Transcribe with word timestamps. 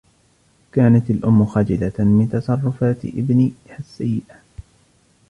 كانت 0.71 1.09
الأم 1.11 1.45
خجِلةً 1.45 1.93
من 1.99 2.29
تصرفات 2.29 3.05
ابنها 3.05 3.79
السيئة. 3.79 4.39